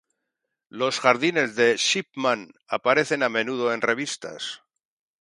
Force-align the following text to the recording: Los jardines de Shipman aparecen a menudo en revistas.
Los 0.81 0.99
jardines 0.99 1.55
de 1.55 1.77
Shipman 1.77 2.55
aparecen 2.67 3.21
a 3.21 3.29
menudo 3.29 3.71
en 3.71 3.81
revistas. 3.81 4.63